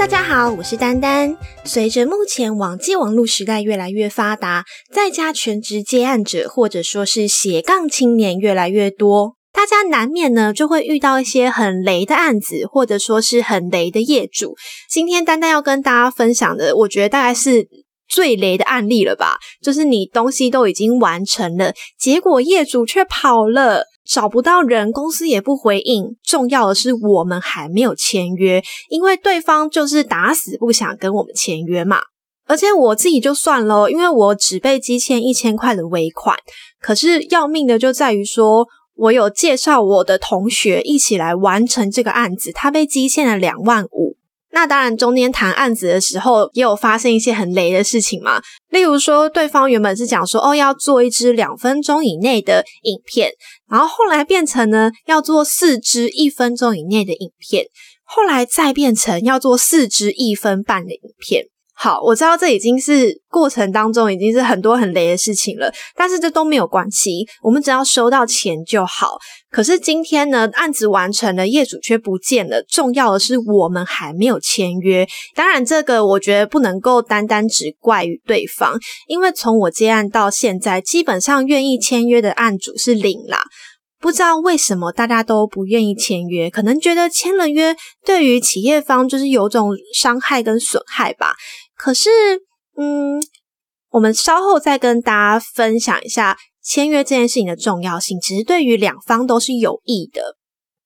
[0.00, 1.36] 大家好，我是丹丹。
[1.62, 14.56] 随着目前网际网络时代越来越发达，在家全职接案者或者说是斜杠青年越来越多，大家难免呢就会遇到一些很雷的案子，或者说是很雷的业主。
[14.88, 17.68] 今天丹丹要跟大家分享的，我觉得大概是
[18.10, 23.84] 最雷的案例了吧，就是你东西都已经完成了，结果业主却跑了。
[24.02, 26.16] 找不到人，公司也不回应。
[26.24, 31.98] 重要的是，我们还没有签约，因为对方就是打死不想跟我们签约嘛。
[32.48, 36.36] 而且我自己就算了，因为我只被积欠一千块的尾款。
[36.80, 44.16] 可是要命的就在于说，我有介绍我的同学一起来完成这个案子，他被积欠了两万五。
[44.52, 48.42] 那当然，中间谈案子的时候，也有发生一些很雷的事情嘛。
[48.70, 53.30] 例如说，对方原本是讲说，哦，要做一支两分钟以内的影片，
[53.68, 57.66] 然后后来变成呢，要做四支一分钟以内的影片，
[58.04, 61.46] 后来再变成要做四支一分半的影片。
[61.82, 69.16] 好，我知道这已经是过程当中已经是很多很雷的事情了，但是这都没有关系，我们只要收到钱就好。
[69.50, 72.62] 可是今天呢，案子完成了，业主却不见了。
[72.68, 75.08] 重要的是我们还没有签约。
[75.34, 83.40] 当然，这个我觉得不能够单单只怪于对方，因为从我接案到现在，基本上愿意签约的案主是零啦。
[83.98, 91.34] 不知道为什么大家都不愿意签约，可能觉得签了约对于企业方就是有种伤害跟损害吧。
[91.82, 92.10] 可是，
[92.76, 93.18] 嗯，
[93.88, 100.36] 我们稍后再跟大家分享一下签约这件事情的重要性，其实对于两方都是有益的。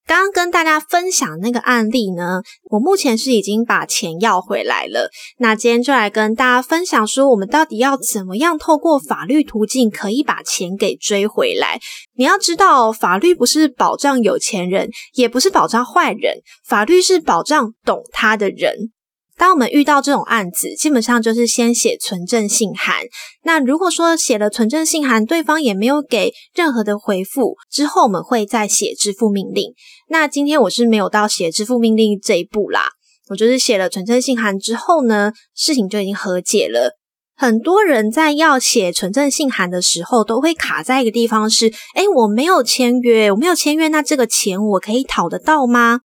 [0.06, 5.10] 刚刚跟大家分享那个案例呢，我目前是已经把钱要回来了。
[5.38, 11.80] 那今天就来跟大家分享说，我们到底要怎么样透过法律途径可以把钱给追回来？
[12.14, 18.92] 你要知道，法律不是保障有钱人，也不是保障坏人，法律是保障懂他的人。
[19.36, 23.04] 当我们遇到这种案子，基本上就是先写存证信函。
[23.42, 29.72] 那如果说写了存证信函，对方也没有给任何的回复，之后我们会再写支付命令。
[30.08, 32.88] 那今天我是没有到写支付命令这一步啦，
[33.30, 36.96] 我就是写了存证信函之后呢，事情就已经和解了。
[37.36, 46.02] 很多人在要写存证信函的时候，都会卡在一个地方是：哎，我没有签约，我没有签约，那这个钱我可以讨得到吗？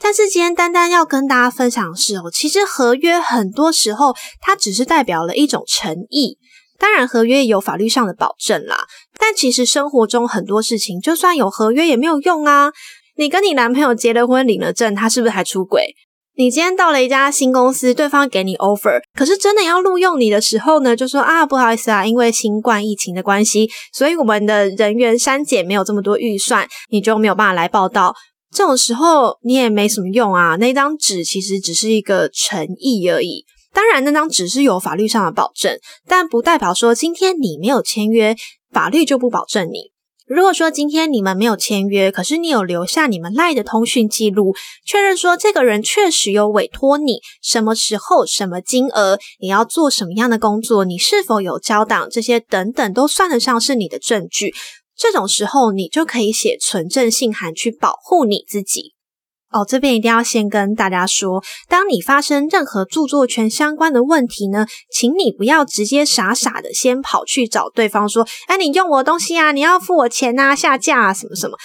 [0.00, 6.38] 但是今天丹丹要跟大家分享的是哦，其实合约很多时候它只是代表了一种诚意。
[6.78, 8.86] 当然，合约有法律上的保证啦，
[9.18, 12.70] 但其实生活中很多事情，就算有合约也没有用啊。
[13.16, 15.96] 你跟你男朋友结了婚，领了证，他是不是还出轨？
[16.36, 28.14] 你今天到了一家新公司，对方给你 offer，可是真的要录用你的时候呢，就说啊，不好意思啊，因为新冠疫情的关系，所以我们的人员删减没有这么多预算，你就没有办法来报道。
[28.54, 33.44] 这种时候你也没什么用啊，那张纸其实只是一个诚意而已。
[33.72, 38.34] 当然，那张纸是有法律上的保证，但不代表说今天你没有签约，
[38.72, 39.92] 法律就不保证你。
[40.26, 44.54] 如果说今天你们没有签约，可是你有留下你们赖的通讯记录，
[44.84, 54.52] 确认说这个人确实有委托你，什么时候、什么金额，你要做什么样的工作，你是否有交档，这些等等都算得上是你的证据。
[54.98, 58.94] 这种时候，你就可以写存证信函去保护你自己。
[59.50, 71.56] 哦，这边一定要先跟大家说，当你发生任何著作权相关的问题呢，请你不要直接傻傻的先跑去找对方说：“哎，你用我的东西啊，你要付我钱啊，下架啊，什么什么。”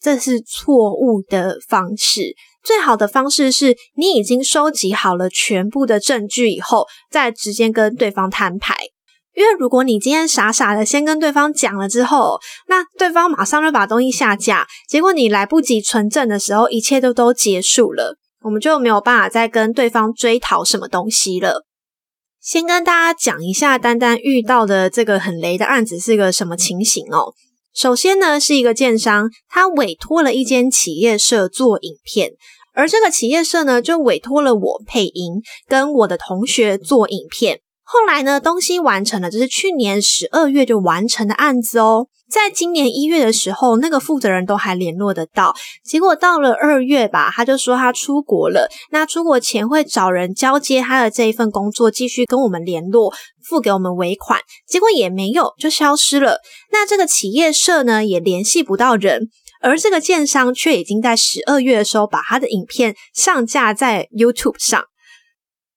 [0.00, 2.36] 这是错误的方式。
[2.62, 8.76] 最好的方式是你已经收集好了全部的证据以后，再直接跟对方摊牌。
[9.34, 12.38] 因为如果你今天傻傻的先跟对方讲了之后，
[12.68, 21.64] 那对方马上就把东西下架，结果你来不及存证的时候，一切都都结束了，我们就没有办法再跟对方追讨什么东西了。
[22.40, 27.32] 先跟大家讲一下，丹丹遇到的这个很雷的案子是一个什么情形哦。
[27.72, 32.32] 首先呢，是一个建商，他委托了一间企业社做影片，
[32.74, 37.60] 而这个企业社呢，就委托了我配音，跟我的同学做影片。
[37.92, 42.06] 后来呢，东西完成了，这是去年十二月就完成的案子哦。
[42.30, 45.54] 在今年一月的时候，那个负责人都还联络得到。
[45.84, 48.70] 结果到了二月吧，他就说他出国了。
[48.92, 53.12] 那出国前会找人交接他的这一份工作，继续跟我们联络，
[53.44, 54.40] 付给我们尾款。
[54.66, 56.38] 结果也没有，就消失了。
[56.70, 59.28] 那这个企业社呢，也联系不到人，
[59.60, 64.82] 而这个建商却已经在十二月的时候把他的影片上架在 YouTube 上，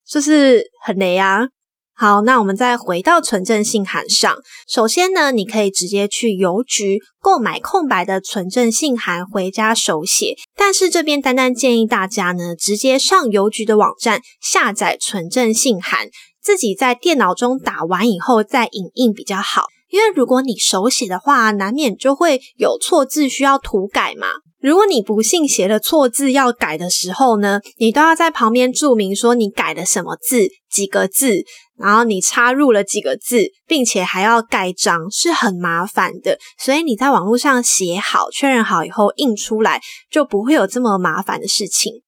[0.08, 1.50] 就是很雷啊。
[1.98, 4.36] 好，那我们再回到存证信函上。
[4.68, 10.36] 首先呢，你可以直接去邮局购买空白的存证信函回家手写。
[10.58, 16.10] 但是这边单单建议大家呢，直接上邮局的网站下载存证信函，
[16.44, 19.64] 自己在电脑中打完以后再影印比较好。
[19.90, 24.28] 因为如果你手写的话，难免就会有错字需要涂改嘛。
[24.66, 31.44] 如果你不信写的错字要改的时候呢，你都要在旁边注明说你改了什么字，几个字。
[31.78, 36.40] 然后你插入了几个字，并且还要盖章，是很麻烦的。
[36.58, 39.80] 所以你在网络上写好、确认好以后印出来，
[40.10, 42.02] 就不会有这么麻烦的事情。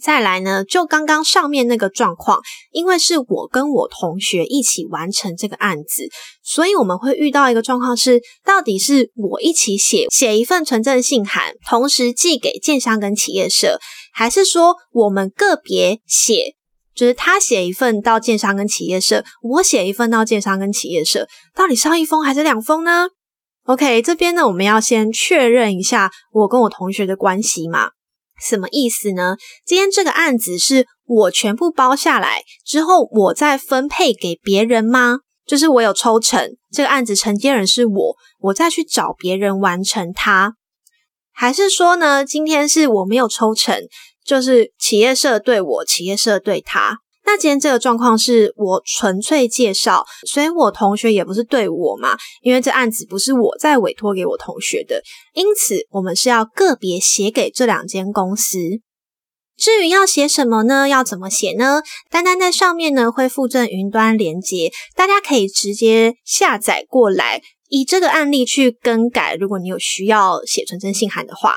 [0.00, 2.40] 再来呢，就刚刚上面那个状况，
[2.70, 6.08] 因为是我跟我同学一起完成这个案子，
[6.42, 13.78] 所以我们会遇到一个状况是：到底是我一起写写一份存证信函，同时寄给建商跟企业社，
[14.14, 16.54] 还是说我们个别写？
[16.94, 23.08] 就是他写一份到建商跟企业社，我写一份到建商跟企业社，到底是要一封还是两封呢
[23.64, 27.90] ？OK，这边呢，我们要先确认一下我跟我同学的关系嘛？
[28.42, 29.36] 什么意思呢？
[29.64, 35.20] 今天这个案子是我全部包下来之后，我再分配给别人吗？
[35.46, 40.54] 就是我有抽成，这个案子承接人是我，我再去找别人完成它，
[41.32, 43.76] 还是说呢，今天是我没有抽成？
[44.24, 47.01] 就是企业社对我，企业社对他。
[47.24, 55.02] 那今天这个状况是我纯粹介绍，所以我同学也不是对我嘛，因为这案子不是我在委托给我同学的，
[55.34, 58.58] 因此我们是要个别写给这两间公司。
[59.56, 60.88] 至于要写什么呢？
[60.88, 61.82] 要怎么写呢？
[62.10, 69.36] 单单在上面呢会附赠云端连接，大家可以直接下载过来，以这个案例去更改。
[69.36, 71.54] 如果你有需要写存真信函的话。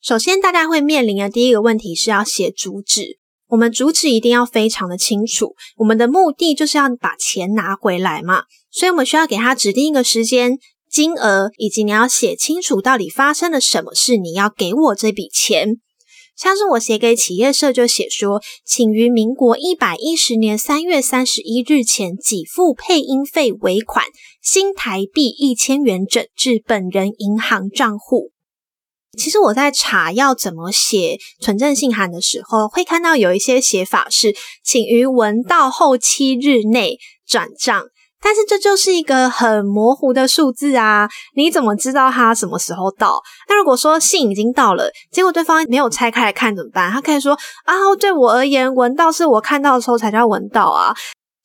[0.00, 3.18] 首先，大家会面临的第一个问题是要写主旨。
[3.48, 10.58] 我们主旨一定要非常的清楚，我们的目的就是要把钱拿回来嘛，所以我们需要给他指定一个时间、
[10.90, 15.76] 金额，以及你要写清楚到底发生了什么事，你要给我这笔钱。
[16.36, 24.04] 像是我写给企业社就写说，请于民国一百一十年三月三十一日前给付配音费尾款
[24.40, 28.30] 新台币一千元整至本人银行账户。
[29.16, 37.84] 其实我在查要怎么写存证信函的时候，会看到有一些写法是请于文到后七日内转账，
[38.20, 41.08] 但是这就是一个很模糊的数字啊！
[41.34, 43.20] 你怎么知道他什么时候到？
[43.48, 46.92] 那如果说信已经到了，结果对方没有拆开来看怎么办？
[46.92, 47.32] 他可以说
[47.64, 50.94] 啊，对我而言，文到是我看到的时候才叫文到啊，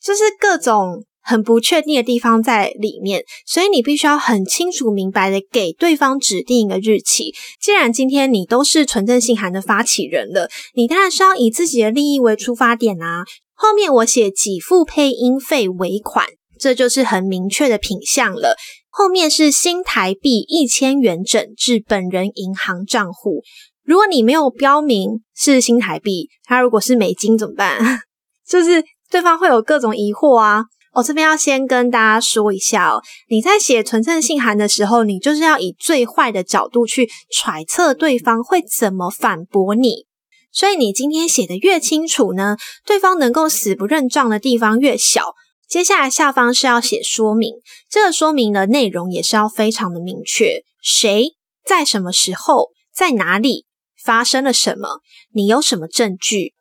[0.01, 1.05] 就是各种。
[1.23, 7.33] 很不确定的地方在里面，所以你必须要很清楚明白的给对方指定一个日期。
[7.61, 13.23] 既然今天你都是存证信函的发起人了，你当然是要以自己的利益为出发点啊。
[13.55, 16.27] 后面我写给付配音费尾款，
[16.59, 18.57] 这就是很明确的品项了。
[18.89, 23.41] 后面是新台币一千元整至本人银行账户。
[23.85, 28.01] 如果你没有标明是新台币，他如果是美金怎么办？
[28.47, 30.63] 就是对方会有各种疑惑啊。
[30.93, 40.05] 我这边要先跟大家说一下哦，你在写存证信函的时候，你就是要以最坏的角度去揣测对方会怎么反驳你。
[40.51, 45.33] 所以你今天写的越清楚呢，对方能够死不认账的地方越小。
[45.67, 47.55] 接下来下方是要写说明，
[47.89, 51.33] 这个说明的内容也是要非常的明确，谁
[51.65, 53.65] 在什么时候在哪里
[53.99, 54.99] 发生了什么，
[55.33, 56.53] 你有什么证据。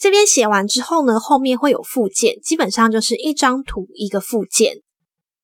[0.00, 4.76] 这边写完之后呢，后面会有附件，基本上就是一张图一个附件。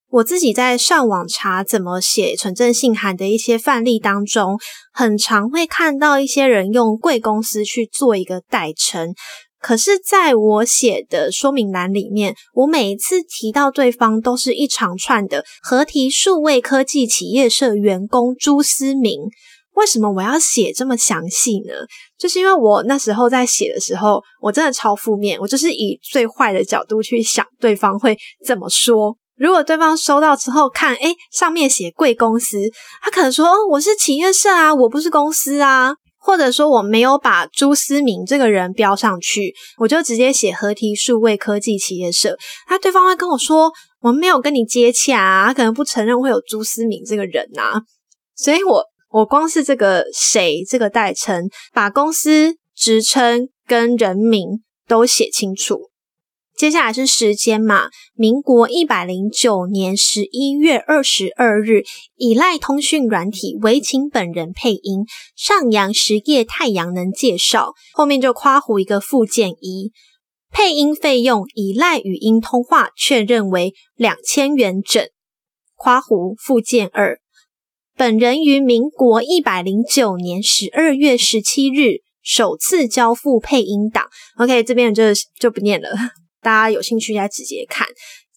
[0.09, 4.59] 我自己在上网查怎么写存证信函的一些范例当中，
[4.93, 9.15] 很常会看到一些人用贵公司去做一个代称。
[9.61, 19.23] 可是在我写的说明栏里面，我每一次提到对方都是一长串的合体数位科技企业社员工朱思明。
[19.77, 21.73] 为什么我要写这么详细呢？
[22.19, 29.17] 就是因为我那时候在写的时候，我真的超负面，我就是以最坏的角度去想对方会怎么说。
[29.37, 32.59] 如果对方收到之后看，诶上面写贵公司，
[33.03, 42.37] 他可能说：“哦，我是企业社啊，我不是公司啊。”或者说我没有把朱思明这个人标上去，我就直接写合体数位科技企业社。
[42.67, 47.83] 他对方会跟我说：“我没有跟你接洽啊，他可能不承认会有朱思明这个人呐。”
[48.35, 48.83] 所以，我。
[49.17, 55.89] 我光是这个谁这个代称，把公司职称跟人名都写清楚。
[56.55, 61.83] 接下来是时间嘛，民国一百零九年十一月二十二日，
[62.17, 69.93] 以赖通讯软体为请本人配音，上扬实业太阳能介绍，后面就夸胡一个附件一。
[70.53, 75.03] 配音费用以赖语音通话确认为两千元整。
[75.75, 77.19] 夸胡附件二，
[77.97, 84.05] 本人于民国一百零九年十二月十七日首次交付配音档。
[84.37, 85.03] OK，这边就
[85.41, 85.89] 就不念了，
[86.43, 87.87] 大家有兴趣再直接看。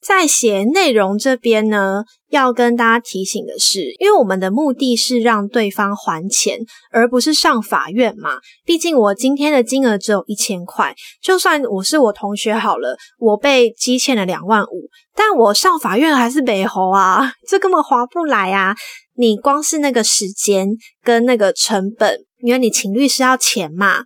[0.02, 6.60] 在写内容这边呢，要跟大家提醒的是，因为我们的目的是让对方还钱，
[6.92, 8.40] 而不是上法院嘛。
[8.64, 18.76] 毕竟我今天的金额只有一千块，就算我是我同学好了，我被积欠了两万五，但我上法院还是北猴啊， 这根本划不来啊！
[19.16, 20.70] 你光是那个时间
[21.04, 24.06] 跟那个成本，因为你请律师要钱嘛，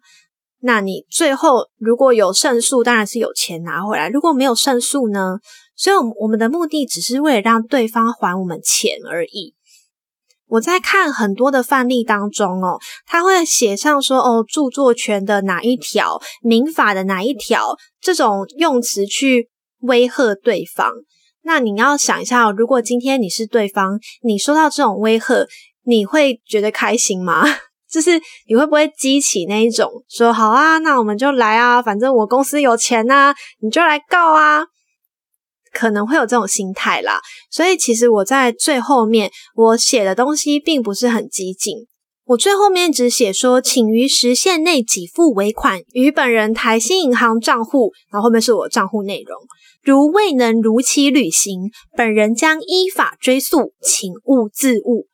[0.62, 5.38] 那你最后如果有胜诉，当然是有钱拿回来；如果没有胜诉呢？
[5.76, 9.56] 所以，我们的目的只是为了让对方还我们钱而已。
[10.48, 12.78] 我在看很多的范例当中哦，
[13.08, 19.50] 他会写上说哦，著作权的哪一条，民法的哪一条，这种用词去
[19.80, 20.92] 威吓对方。
[21.42, 25.48] 那你要想一下，如果今天你是对方，你收到这种威吓，
[25.86, 27.44] 你会觉得开心吗？
[27.90, 28.12] 就是
[28.48, 34.66] 你会不会激起那一种说好啊，那我们就来啊，反正我公司有钱呐，你就来告啊。
[35.74, 41.76] 可能会有这种心态啦，所以其实我在最后面我写的东西并不是很激进，
[42.26, 49.38] 我最后面只写说，请于时限内给付尾款与本人台新银行账户，然后后面是我账户内容，
[49.84, 55.08] 如未能如期履行，本人将依法追诉，请勿自误。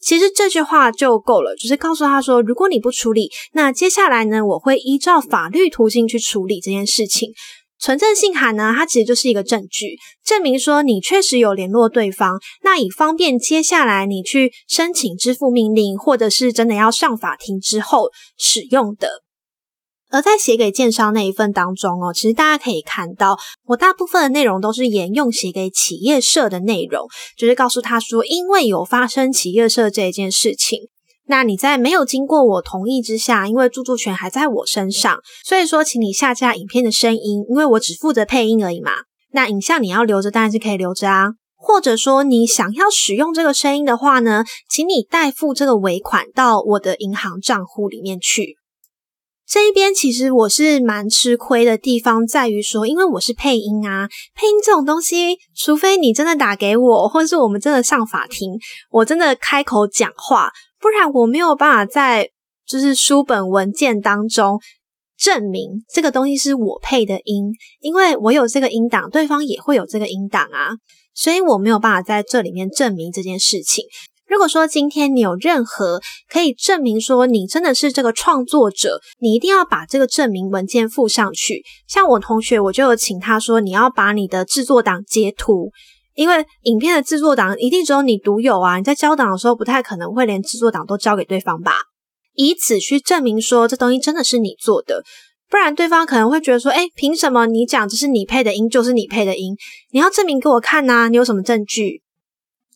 [0.00, 7.30] 其实这句话就够了，就是告诉他说，如果你不处理，那接下来呢，我会依照法律途径去处理这件事情。
[7.78, 19.08] 存证信函呢，它其实就是一个证据，证明说你确实有联络对方，那以方便接下来你去申请支付命令，或者是真的要上法庭之后使用的。
[20.10, 30.88] 而在写给建商那一份当中哦，其实大家可以看到，我大部分的内容都是沿用写给企业社的内容，就是告诉他说，因为有发生企业社这一件事情。
[31.26, 38.90] 那你在没有经过我同意之下，因为著作权还在我身上，所以说，请你下架影片的声音，因为我只负责配音而已嘛。
[39.32, 41.30] 那影像你要留着，当然是可以留着啊。
[41.56, 48.56] 或者说，你想要使用这个声音的话呢，请你代付这个尾款到我的银行账户里面去。
[49.46, 58.52] 这一边其实我是蛮吃亏的地方在于说，因为我是配音啊，配音这种东西，除非你真的打给我，或是我们真的上法庭，
[58.90, 60.50] 我真的开口讲话。
[60.84, 62.28] 不然我没有办法在
[62.66, 64.60] 就是书本文件当中
[65.16, 67.50] 证明这个东西是我配的音，
[67.80, 70.72] 因为我有这个音档，对方也会有这个音档啊，
[71.14, 73.86] 所以我没有办法在这里面证明这件事情。
[74.28, 81.62] 如果说今天你有任何可以证明说你真的是这个创作者，你一定要把这个证明文件附上去。
[81.88, 85.70] 像我同学，我就有请他说，你要把你的制作档截图。
[86.14, 88.78] 因为影片的制作档一定只有你独有啊！
[88.78, 91.74] 你在交档的时候不太可能会连制作档都交给对方吧？
[92.34, 95.02] 以此去证明说这东西真的是你做的，
[95.48, 99.56] 不然对方可能会觉得说：哎，凭什么你讲这是你配的音就是你配的音？
[99.92, 101.08] 你要证明给我看呐！
[101.08, 102.02] 你有什么证据？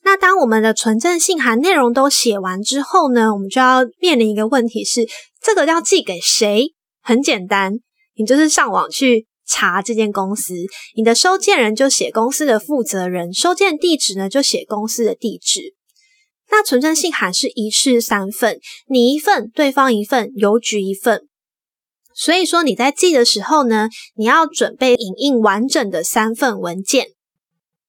[0.04, 5.06] 那当我们的存证信函内容都写完之后呢，我们就要面临一个问题是：
[5.42, 6.72] 这个要寄给谁？
[7.02, 7.74] 很简单，
[8.16, 9.26] 你就是上网去。
[9.48, 10.52] 查这间公司，
[10.94, 15.74] 你的收件人就写公司的负责人，收件地址呢就写公司的地址。
[16.50, 21.22] 那存证信函是一式三份，你一份，对方一份，邮局一份。
[22.14, 27.08] 所以说你在寄的时候呢，你要准备影印完整的三份文件。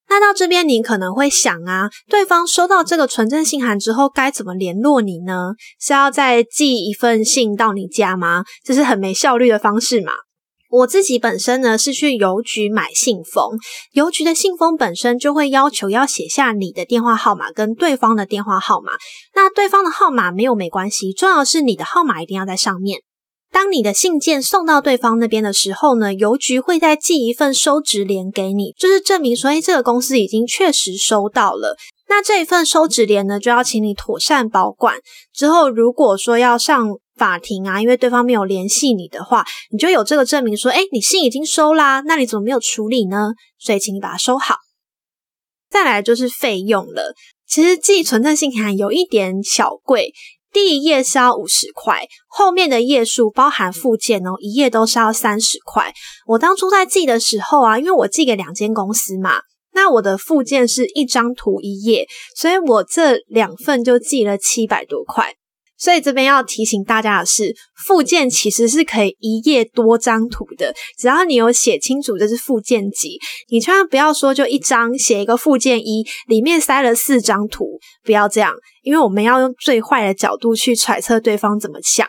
[0.10, 5.54] 那到这边你可能会想啊，对方收到这个存证信函之后该怎么联络你呢？
[5.80, 8.44] 是要再寄一份信到你家吗？
[8.63, 10.13] 这是很没效率的方式嘛？
[10.70, 13.58] 我自己本身呢是去邮局买信封，
[13.94, 18.92] 邮局的信封本身就会要求要写下你的电话号码跟对方的电话号码。
[19.34, 23.00] 那对方的号码没有没关系，重要的是你的号码一定要在上面。
[23.52, 31.76] 当你的信件送到对方那边的时候呢，邮局会再寄一份收执联给你，就是证明说，哎，这个公司已经确实收到了。
[32.08, 34.98] 那这一份收执联呢，就要请你妥善保管。
[35.34, 36.90] 之后如果说要上。
[37.20, 43.34] 法庭啊，因为对方没有联系你的话，你就有这个证明说，哎，你信已经收啦，那你怎么没有处理呢？
[43.60, 44.56] 所以，请你把它收好。
[45.70, 47.14] 再来就是费用了，
[47.46, 50.14] 其实寄存证信函有一点小贵，
[50.52, 55.94] 第一页是要五十块，后面的页数包含附件哦，一页都是要三十块。
[56.26, 59.42] 我当初在寄的时候啊，因为我寄给两间公司嘛，
[59.74, 65.36] 那我的附件是一张图一页，所以我这两份就寄了七百多块。
[65.80, 67.56] 所以这边要提醒大家的是，
[67.86, 73.18] 附件其实是可以一页多张图的，只要你有写清楚这是附件几，
[73.50, 82.06] 你千万不要说就一张写一个附件一，里面塞了四张图，不要这样，因为我们要用最坏的角度去揣测对方怎么想。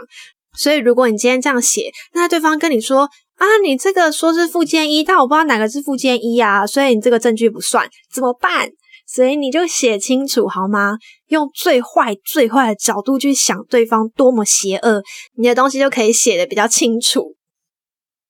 [0.59, 8.69] 所以如果你今天这样写，那对方跟你说啊，你这个说是附件一，但我不知道哪个是附件一啊，所以你这个证据不算，怎么办？
[9.07, 10.97] 所以你就写清楚好吗？
[11.31, 15.03] 用最坏、最坏的角度去想对方多么邪恶，
[15.37, 17.35] 你的东西就可以写的比较清楚。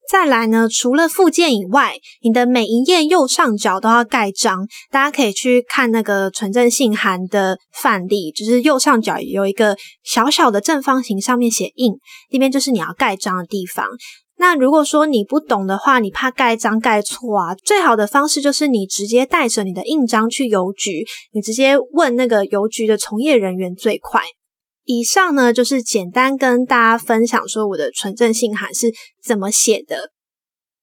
[0.09, 4.66] 再来呢，除了附件以外，你的每一页右上角都要盖章。
[4.90, 11.92] 大家可以去看那个纯正信函的范例，就是右上角有一个小小的正方形，上面写印，
[12.33, 13.87] 那边就是你要盖章的地方。
[14.41, 24.23] 那如果说你不懂的话，你怕盖章盖错啊，最好的方式就是你直接带着你的印章去邮局，你直接问那个邮局的从业人员最快。
[24.85, 28.91] 以上呢就是简单跟大家分享说我的纯正信函是
[29.23, 30.11] 怎么写的。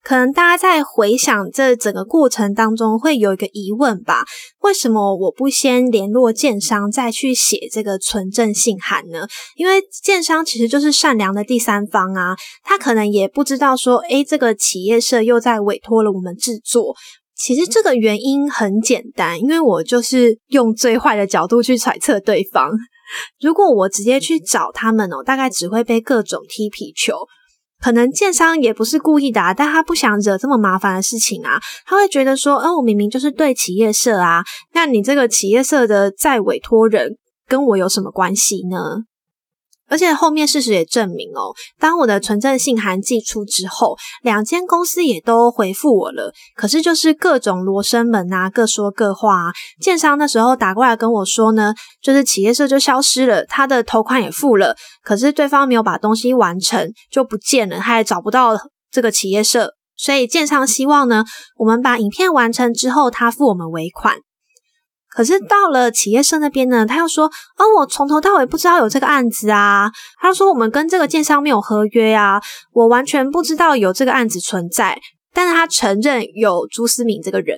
[0.04, 4.24] 可能大家在回想这整个过程当中，会有一个疑问吧？
[4.62, 9.28] 为什么我不先联络建商，再去写这个存证信函呢？
[9.58, 16.96] 因为建商其实就是善良的第三方啊，他可能也不知道说，诶，这个企业社又在委托了我们制作。
[17.36, 22.72] 其实这个原因很简单，因为我就是用最坏的角度去揣测对方。
[23.42, 27.16] 如果我直接去找他们哦，大概只会被各种踢皮球。
[27.82, 31.60] 可能建商也不是故意的，啊但他不想惹这么麻烦的事情啊。
[31.86, 34.44] 他会觉得说，哦，我明明就是对企业社啊，
[34.74, 37.18] 那你这个企业社的再委托人
[37.48, 38.78] 跟我有什么关系呢？
[39.90, 46.34] 而且后面事实也证明哦，当我的存证信函寄出之后，两间公司也都回复我了。
[46.56, 49.36] 可是就是各种罗生门啊，各说各话。
[49.36, 58.58] 啊建商那时候打过来跟我说呢，就是企业社就消失了，他的头款也付了，可是对方没有把东西完成就不见了，他也找不到
[58.92, 61.24] 这个企业社，所以建商希望呢，
[61.58, 64.16] 我们把影片完成之后，他付我们尾款。
[65.18, 67.26] 可是到了企业社那边呢，他又说
[67.58, 72.40] ：“哦，我从头到尾不知道有这个案子啊。”他说：“我们跟这个建商没有合约啊，
[72.72, 74.96] 我完全不知道有这个案子存在。”
[75.34, 77.58] 但是他承认有朱思敏这个人。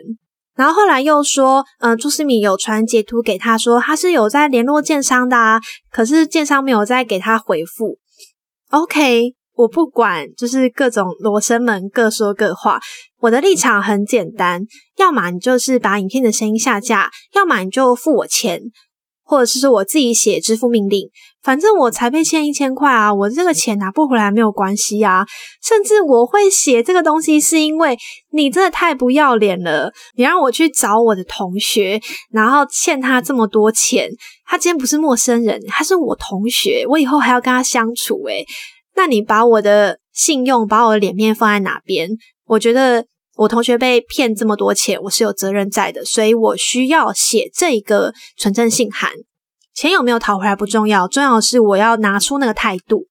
[0.56, 5.60] 然后后来又说：“嗯，朱思敏有传截图给他说，他是有在联络建商的啊，
[5.92, 7.98] 可是建商没有再给他回复。
[8.72, 9.36] ”OK。
[9.60, 12.80] 我不管，就是各种罗生门各说各话。
[13.20, 14.62] 我的立场很简单，
[14.96, 18.62] 要么你就是把影片的声音下架，要么你就付我钱，
[19.22, 21.10] 或者是说我自己写支付命令。
[21.44, 25.26] 反正我才被欠一千块啊，我这个钱拿不回来没有关系啊。
[25.62, 27.98] 甚至我会写这个东西，是因为
[28.32, 29.92] 你真的太不要脸了。
[30.16, 32.00] 你让我去找我的同学，
[32.32, 34.10] 然后欠他这么多钱，
[34.46, 38.46] 他今天不是陌生人，他是我同学，我以后还要跟他相处，诶
[39.00, 42.10] 那你把我的信用、把我的脸面放在哪边？
[42.48, 43.06] 我觉得
[43.38, 49.10] 我同学被骗这么多钱，我是有责任在的，所以我需要写这个存证信函。
[49.74, 53.06] 钱有没有讨回来不重要，重要的是我要拿出那个态度。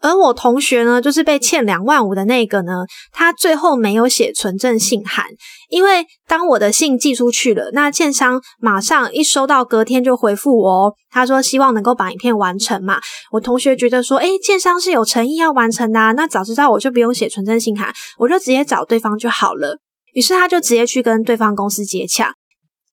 [0.00, 5.24] 而我同学呢，就是被欠两万五的那个呢，他最后没有写存证信函，
[5.68, 13.00] 因为当我的信寄出去了，那建商马上一收到，隔天就回复我，他说希望能够把影片完成嘛。
[13.32, 19.78] 我同学觉得说，诶，建商是有诚意要完成的，那早知道我就不用写存证信函，我就直接找对方就好了。
[20.12, 22.34] 于是他就直接去跟对方公司接洽，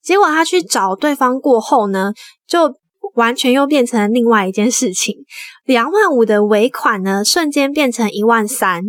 [0.03, 2.13] 结果他去找对方过后呢，
[2.47, 2.73] 就。
[3.13, 5.15] 完全又变成另外一件事情，
[5.65, 8.83] 两万五的尾款呢，瞬间变成一万三。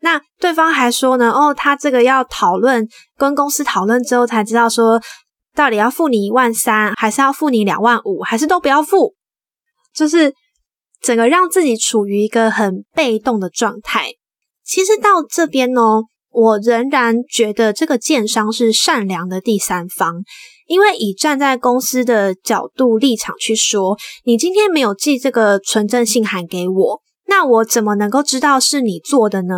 [0.00, 2.88] 那对方还说呢，哦，他这个要讨论，
[3.18, 4.98] 跟公司讨论之后才知道说，
[5.54, 9.14] 到底要付你一万三，还是要付你两万五，还是都不要付，
[9.92, 10.32] 就是
[11.02, 14.06] 整个让自己处于一个很被动的状态。
[14.64, 15.82] 其实到这边呢，
[16.40, 20.22] 我仍然觉得这个建商是善良的第三方。
[20.66, 29.54] 因为以站在公司的角度立场去说，你今天没有寄这个纯正信函给我，那我怎么能够知道是你做的呢？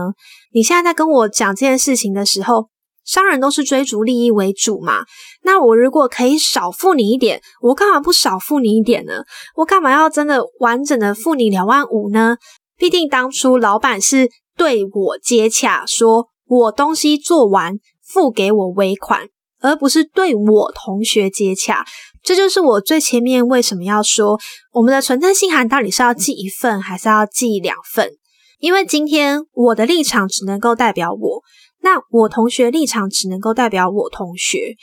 [0.53, 2.69] 你现在在跟我讲这件事情的时候，
[3.05, 5.05] 商人都是追逐利益为主嘛。
[5.43, 9.23] 那我如果可以少付你一点，我干嘛不少付你一点呢？
[9.57, 12.37] 我干嘛要真的完整的付你两万五呢？
[12.79, 19.29] 毕竟当初老板是对我接洽，说我东西做完付给我尾款。
[19.65, 21.85] 而不是对我同学接洽，
[22.21, 24.37] 这就是我最前面为什么要说
[24.73, 28.11] 我们的存在信函到底是要寄一份还是要寄两份？
[28.59, 31.43] 因为今天我的立场只能够代表我，
[31.81, 34.75] 那我同学立场只能够代表我同学，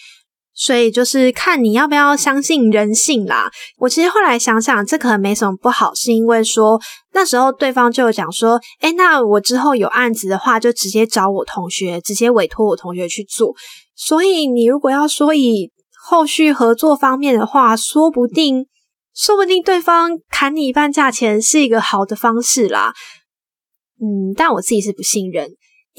[0.62, 3.50] 所以就是看你要不要相信人性啦。
[3.78, 6.78] 我其实后来想想，这可能没什么不好，是因为说
[7.13, 13.56] 那时候对方就有讲说，哎，那我之后有案子的话，就直接找我同学，直接委托我同学去做。
[13.95, 15.72] 所以你如果要说以
[16.04, 18.65] 后续合作方面的话，说不定，
[19.15, 22.93] 说不定对方砍你一半价钱是一个好的方式啦。
[24.02, 25.50] 嗯，但我自己是不信任。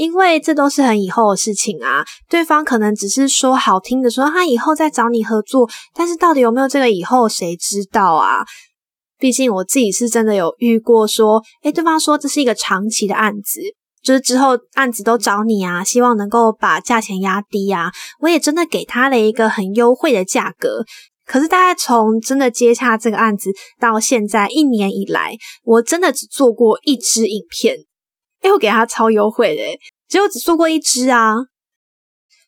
[0.00, 8.42] 因为这都是很以后的事情啊，对方可能只是说好听的，说他以后再找你合作，但是到底有没有这个以后，谁知道啊？
[9.18, 13.60] 毕竟我自己是真的有遇过，说，诶对方说这是一个长期的案子，
[14.02, 20.82] 就是之后案子都找你啊，希望能够把价钱压低啊，我也真的给他了一个很优惠的价格，
[21.26, 27.76] 可是大概从真的接洽这个案子到现在一年以来，我真的只做过一支影片。
[28.40, 29.62] 哎，我给他超优惠的，
[30.08, 31.34] 结果只做过一支啊。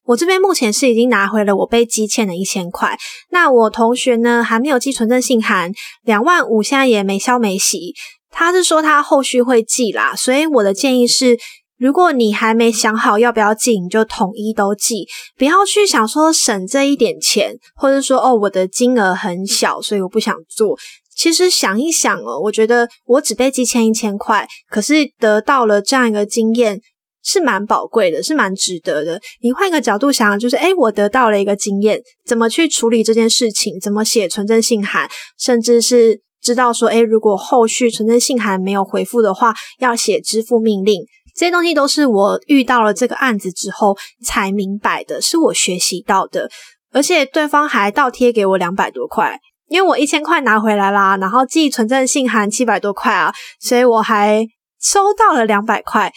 [0.05, 2.99] 我这边目前是已经拿回了我被积欠的一千块。
[3.31, 5.71] 那我同学呢，还没有寄存证信函，
[6.03, 7.95] 两万五现在也没消没息。
[8.29, 11.39] 他是说他后续会寄啦，所以我的建议是，
[11.79, 20.77] 如果你还没想好要不要寄，你就统一都寄，不要去想说省这一点钱，或者说哦我的金额很小，所以我不想做。
[21.23, 26.81] 其实想一想哦，我觉得我只被寄欠一千块，可是得到了这样一个经验，
[27.23, 29.21] 是蛮宝贵的，是蛮值得的。
[29.41, 35.09] 你换一个角度想，就是诶我得到了一个经验，怎么去处理这件事情，怎么写存证信函，
[35.39, 41.05] 甚至是知道说，诶如果后续存证信函没有回复的话，要写支付命令，
[41.37, 46.51] 这些东西都是我遇到了这个案子之后才明白的，是我学习到的，
[46.91, 49.39] 而且对方还倒贴给我两百多块。
[49.73, 54.47] 因为我一千块拿回来啦，然后寄存证信函七百多块啊，所以我还
[54.79, 56.13] 收到了两百块，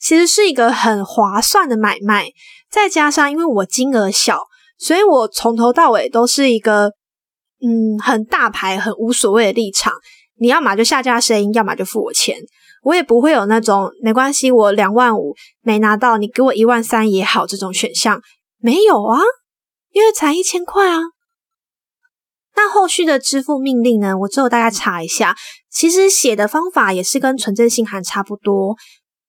[0.00, 2.26] 其实是一个很划算的买卖。
[2.68, 4.40] 再加上因为我金额小，
[4.78, 6.90] 所以我从头到尾都是一个
[7.62, 9.92] 嗯很大牌、很无所谓的立场。
[10.40, 12.36] 你要么就下架声音，要么就付我钱，
[12.82, 18.20] 我也不会有那种没关系，我两万五没拿到，你给我一万三也好这种选项
[18.60, 19.20] 没有啊，
[19.92, 20.98] 因为才一千块啊。
[22.60, 24.18] 那后续的支付命令呢？
[24.18, 25.36] 我之后大概查一下，
[25.70, 28.74] 其实写的方法也是跟存证信函差不多。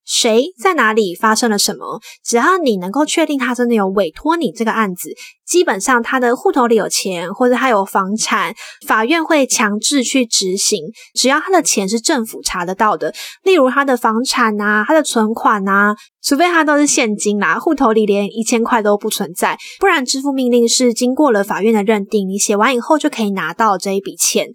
[0.09, 2.01] 谁在哪里发生了什么？
[2.25, 5.11] 只要你能够确定他真的有委托你这个案子，
[5.45, 8.55] 基本上他的户头里有钱，或者他有房产，
[8.87, 10.85] 法院会强制去执行。
[11.13, 24.47] 只要他的钱是政府查得到的，例如他的房产啊，他的存款啊，除非他都是现金啦，户头里连一千块都不存在，不然支付命令是经过了法院的认定，你写完以后就可以拿到这一笔钱。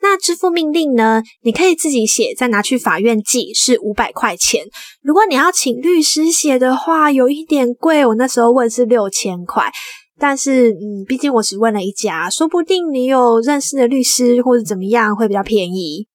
[0.00, 1.22] 那支付命令呢？
[1.42, 4.64] 你可以自己写，再拿去法院寄，是五百块钱。
[5.02, 8.04] 如果你要请律师写的话，有一点贵。
[8.06, 9.72] 我那时候问是六千块，
[10.18, 16.06] 但是嗯，毕竟我只问了一家，说不定你有认识的律师或者怎么样会比较便宜。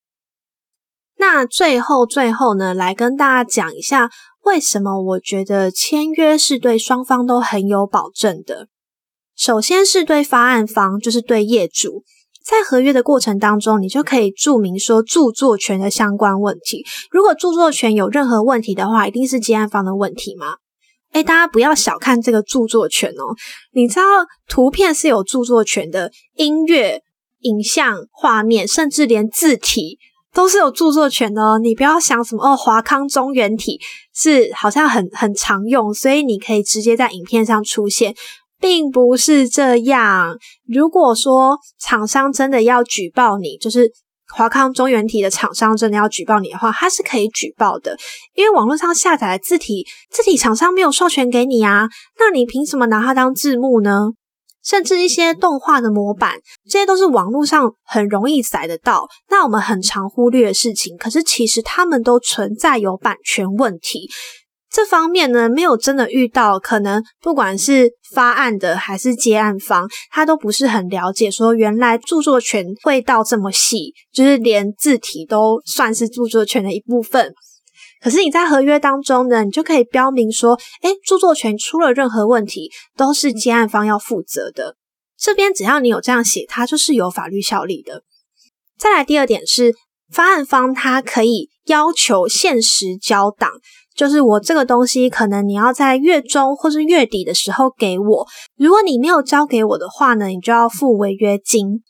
[1.17, 4.09] 那最后最后呢，来跟大家讲一下，
[4.43, 8.67] 为什么我觉得签约是对双方都很有保证的。
[9.35, 12.03] 首先是对发案方，就是对业主。
[12.43, 16.85] 在合约的过程当中，你就可以注明说著作权的相关问题。
[17.11, 20.55] 如果著作权有任何问题的话，一定是接案方的问题吗？
[21.11, 23.35] 哎，大家不要小看这个著作权哦。
[23.73, 24.03] 你知道
[24.47, 27.01] 图片是有著作权的，音乐、
[27.41, 29.99] 影像、画面，甚至连字体
[30.33, 31.59] 都是有著作权的哦。
[31.59, 33.79] 你不要想什么哦，华康中原体
[34.15, 38.15] 是好像很很常用，所以你可以直接在影片上出现。
[38.61, 40.37] 并不是这样。
[40.65, 43.91] 如果说厂商真的要举报你，就是
[44.33, 47.97] 华康中原体的厂商真的要举报你的话，他是可以举报的。
[48.35, 54.11] 因为网络上下载的字体，字体厂商没有授权给你啊，那你凭什么拿它当字幕呢？
[54.63, 56.35] 甚至一些动画的模板，
[56.69, 64.07] 这些都是网络上很容易载得到，那我们很常忽略的事情，可是其实他们都存在有版权问题。
[64.71, 77.33] 这方面呢，没有真的遇到，可能不管是发案的还是接案方，他都不是很了解，说原来著作权会到这么细，就是连字体都算是著作权的一部分。
[78.01, 84.77] 可是你在合约当中呢，你就可以标明说，哎，著作权出了任何问题，都是接案方要负责的。
[85.19, 88.03] 这边只要你有这样写，它就是有法律效力的。
[88.79, 89.75] 再来第二点是，
[90.09, 93.51] 发案方他可以要求限时交档。
[93.95, 98.27] 就是我这个东西，可能你要在月中或是月底的时候给我。
[98.57, 101.81] 如果你没有交给我的话呢，你就要付违约金。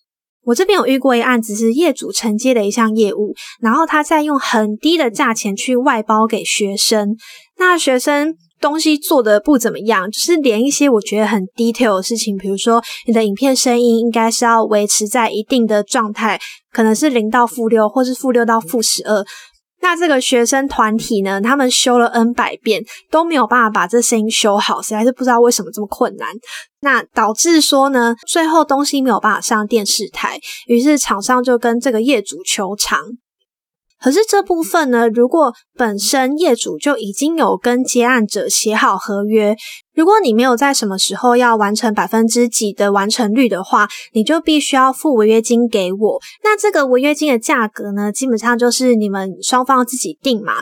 [0.44, 7.16] 我这边有遇过一案子，是业主承接的一项业务，然后他再用很低的价钱去外包给学生。
[7.60, 16.40] 那学生东西做的不怎么样，就是连一些我觉得很 detail 的事情，比如说你的影片声音应该是要维持在一定的状态，
[16.74, 19.24] 可能是零到负六，或是负六到负十二。
[19.82, 26.30] 那这个学生团体呢，他们修了 N 百遍都没有办法把这声音修好，实在是不知道为什么这么困难。
[26.82, 33.00] 那导致说呢，最后东西没有办法上电视台，于是厂商就跟这个业主求偿。
[34.04, 39.56] 可是这部分呢，如果本身业主就已经有跟接案者写好合约，
[39.94, 46.20] 如果你没有在什么时候要完成百分之几的完成率的话，你就必须要付违约金给我。
[46.44, 50.54] 那这个违约金的价格呢，基本上就是你们双方自己定嘛。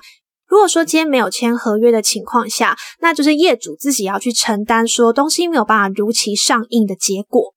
[0.47, 7.53] 如果说今天没有签合约的情况下，那就是业主自己要去承担说东西没有办法如期上映的结果。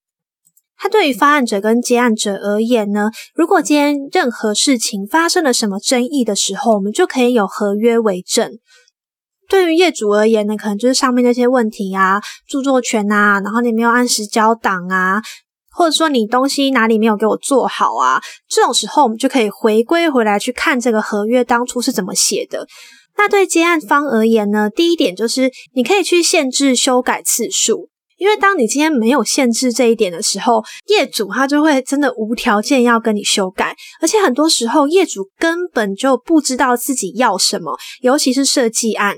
[0.77, 8.59] 它对于发案者跟接案者而言呢，如果今天任何事情发生了什么争议的时候，我们就可以有合约为证。
[9.53, 15.21] 对于业主而言呢，可能就是上面那些问题啊，著作权啊，然后你没有按时交档啊，
[15.77, 22.67] 或者说你东西哪里没有给我做好啊，这种时候我们就可以回归回来去看这个合约当初是怎么写的。
[23.19, 27.91] 那对接案方而言呢，第一点就是你可以去限制修改次数。
[28.17, 39.17] 因为当你今天没有限制这一点的时候，业主他就会真的无条件要跟你修改，而且很多时候业主根本就不知道自己要什么，尤其是设计案，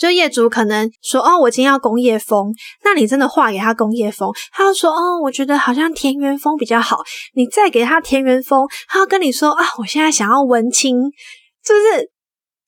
[0.00, 7.02] 就业主可能说哦，我今天要工业风，那你真的画给他工业风，他要说哦，我觉得好像田园风比较好，
[7.34, 10.96] 你再给他田园风，他要跟你说啊，我现在想要文青，
[11.62, 12.10] 是不是？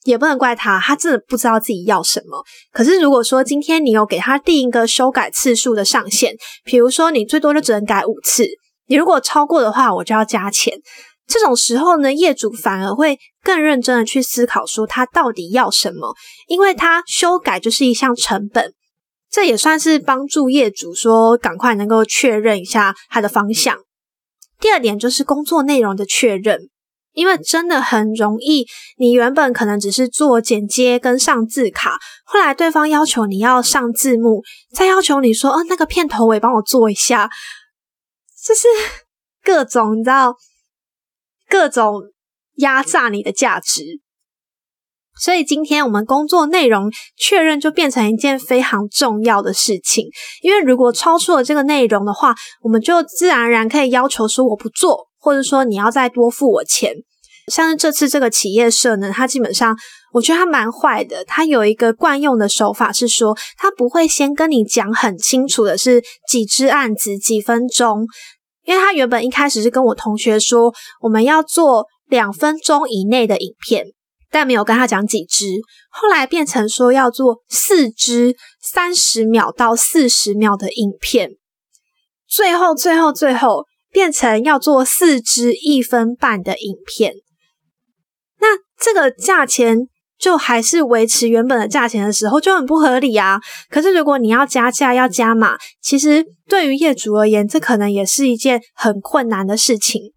[0.04, 2.44] 也不能怪他，他真的不知道自己要什么。
[2.72, 8.44] 可是如果说今天你有给他定一个修改次数的上限，比如说你最多就只能改五次，
[8.88, 10.76] 你如果超过的话，我就要加钱。
[11.32, 16.14] 这种时候呢，业主反而会更认真的去思考说他到底要什么，
[16.46, 18.74] 因为他修改就是一项成本，
[19.30, 23.78] 这也算是帮助业主说赶快能够确认一下他的方向。
[24.60, 26.68] 第二点就是工作内容的确认。
[27.14, 28.66] 因为真的很容易，
[28.96, 34.42] 你原本可能只是做剪接跟上字卡，后来对方要求你要上字幕，
[34.74, 37.28] 再要求你说，哦，那个片头尾帮我做一下，
[38.42, 38.66] 就是
[39.44, 40.34] 各种你知道，
[41.52, 42.00] 各种
[42.54, 44.00] 压榨你的价值。
[45.20, 50.06] 所以今天我们工作内容确认就变成一件非常重要的事情，
[50.40, 55.08] 因为如果超出了这个内容的话，我们就自然而然可以要求说我不做。
[55.24, 56.92] 或者说你要再多付我钱，
[57.46, 59.78] 像是这次这个企业社呢，它基本上
[60.12, 61.24] 我觉得它蛮坏的。
[61.24, 68.04] 它有一个惯用的手法是说，它不会先跟你讲很清楚的是几只案子几分钟，
[68.64, 73.86] 因为他原本一开始是跟我同学说我们要做两分钟以内的影片，
[74.30, 75.46] 但没有跟他讲几只，
[75.90, 81.30] 后来变成说要做四支三十秒到四十秒的影片，
[82.28, 83.66] 最后最后最后。
[83.94, 87.12] 变成要做四支一分半的影片，
[88.40, 89.80] 那这个价钱
[90.22, 93.40] 就还是维持原本的价钱的时候就很不合理啊。
[93.68, 100.12] 可是如果你要加价要加码，其实对于业主而言，这可能也是一件很困难的事情。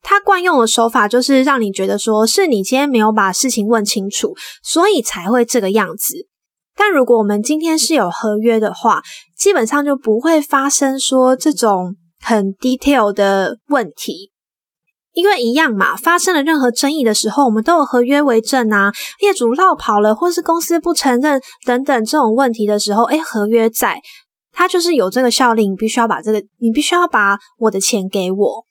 [0.00, 6.28] 他惯用的手法就是让你觉得说是你今天没有把事情问清楚，所以才会这个样子。
[6.76, 9.02] 但如果我们今天是有合约的话，
[9.36, 11.96] 基本上就不会发生说这种。
[12.24, 14.30] 很 detail 的问题，
[15.14, 18.92] 因为一样嘛，发生了任何争议的时候，我们都有合约为证啊。
[19.20, 24.00] 业主绕跑了，或是公司不承认等等这种问题的时候，哎合约在，
[24.52, 28.64] 它就是有这个效力，你必须要把这个，你必须要把我的钱给我。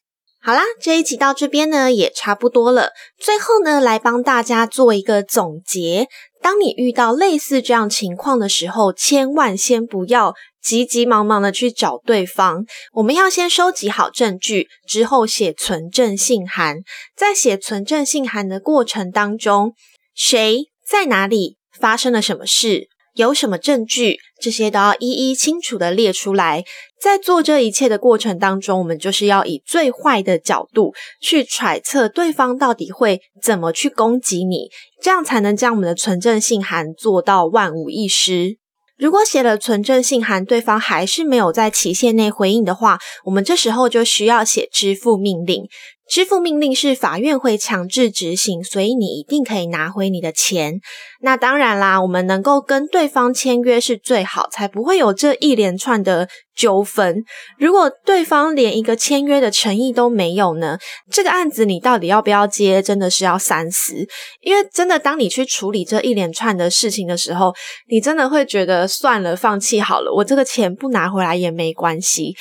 [0.44, 2.90] 好啦，这一集到这边呢，也差不多了。
[3.20, 6.08] 最后呢，来帮大家做一个总结。
[6.42, 12.66] 当你遇到类似这样情况的时候，千万先不要急急忙忙的去找对方。
[12.94, 16.78] 我们要先收集好证据，之后写存证信函。
[17.16, 19.76] 在写存证信函的过程当中，
[20.16, 26.64] 谁在哪里发生了什么事，有什么证据，这些都要一一清楚的列出来。
[27.00, 34.70] 在做这一切的过程当中，我们就是要以最坏的角度去揣测对方到底会怎么去攻击你，
[35.02, 38.58] 这样才能将我们的存证信函做到万无一失。
[38.98, 45.64] 如果写了存证信函，对方还是没有在期限内回应的话，我们这时候就需要写支付命令。
[46.12, 50.82] 支付命令是法院会强制执行，所以你一定可以拿回你的钱。
[51.22, 57.24] 那当然啦，我们能够跟对方签约是最好，才不会有这一连串的纠纷。
[57.58, 60.78] 如果对方连一个签约的诚意都没有呢？
[61.10, 64.06] 这个案子你到底要不要接，真的是要三思。
[64.42, 67.54] 因为真的，当你去处理这一连串的事情的时候，
[67.90, 72.36] 你真的会觉得算了，放弃好了，我这个钱不拿回来也没关系。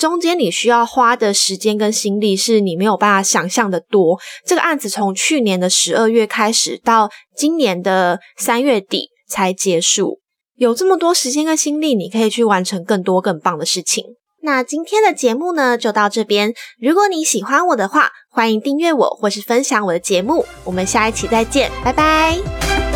[0.00, 4.18] 中间你需要花的时间跟心力是你没有办法想象的多。
[4.46, 10.20] 这个案子从去年的十二月开始，到今年的三月底才结束，
[10.56, 14.02] 有这么多时间跟心力，你可以去完成更多更棒的事情。
[14.42, 16.54] 那今天的节目呢，就到这边。
[16.80, 20.46] 如果你喜欢我的话，欢迎订阅我或是分享我的节目。
[20.64, 22.89] 我们下一期再见，拜拜。